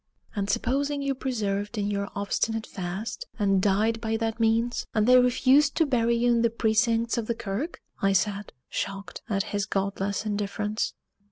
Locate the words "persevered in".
1.13-1.91